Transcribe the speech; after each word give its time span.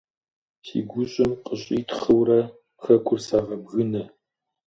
Си 0.65 0.79
гущӏэм 0.89 1.31
къыщӏитхъыурэ 1.45 2.39
хэкур 2.83 3.19
сагъэбгынэ. 3.27 4.03